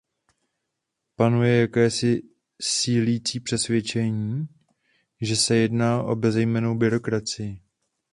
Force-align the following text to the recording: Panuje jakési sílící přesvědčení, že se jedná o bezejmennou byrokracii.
Panuje 1.15 1.59
jakési 1.61 2.21
sílící 2.61 3.39
přesvědčení, 3.39 4.47
že 5.21 5.35
se 5.35 5.55
jedná 5.55 6.03
o 6.03 6.15
bezejmennou 6.15 6.75
byrokracii. 6.77 7.61